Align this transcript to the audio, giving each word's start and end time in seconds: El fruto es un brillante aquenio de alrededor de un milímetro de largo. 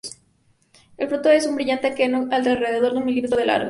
El 0.97 1.09
fruto 1.09 1.29
es 1.29 1.45
un 1.45 1.53
brillante 1.55 1.85
aquenio 1.85 2.25
de 2.25 2.35
alrededor 2.35 2.93
de 2.93 2.97
un 2.97 3.05
milímetro 3.05 3.37
de 3.37 3.45
largo. 3.45 3.59